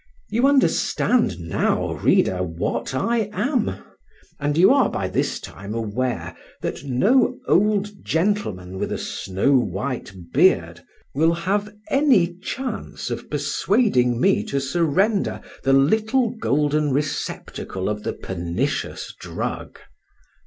[0.29, 3.83] You understand now, reader, what I am,
[4.39, 10.11] and you are by this time aware that no old gentleman "with a snow white
[10.33, 10.81] beard"
[11.13, 18.13] will have any chance of persuading me to surrender "the little golden receptacle of the
[18.13, 19.77] pernicious drug."